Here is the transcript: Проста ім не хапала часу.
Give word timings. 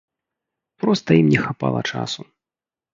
Проста 0.85 1.09
ім 1.21 1.27
не 1.37 1.45
хапала 1.45 1.81
часу. 1.95 2.21